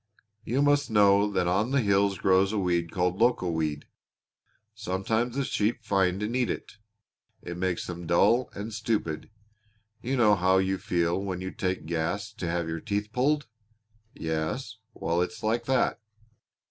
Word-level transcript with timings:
"You 0.43 0.63
must 0.63 0.89
know 0.89 1.29
that 1.31 1.45
on 1.45 1.69
the 1.69 1.79
hills 1.79 2.17
grows 2.17 2.51
a 2.51 2.57
weed 2.57 2.91
called 2.91 3.17
loco 3.19 3.51
weed. 3.51 3.85
Sometimes 4.73 5.35
the 5.35 5.43
sheep 5.43 5.83
find 5.83 6.23
and 6.23 6.35
eat 6.35 6.49
it, 6.49 6.77
and 7.43 7.51
it 7.51 7.55
makes 7.57 7.85
them 7.85 8.07
dull 8.07 8.49
and 8.55 8.73
stupid 8.73 9.29
you 10.01 10.17
know 10.17 10.33
how 10.33 10.57
you 10.57 10.79
feel 10.79 11.21
when 11.23 11.39
you 11.39 11.51
take 11.51 11.85
gas 11.85 12.33
to 12.39 12.49
have 12.49 12.67
your 12.67 12.79
teeth 12.81 13.11
pulled. 13.13 13.45
Yes? 14.15 14.77
Well, 14.95 15.21
it's 15.21 15.43
like 15.43 15.65
that. 15.65 15.99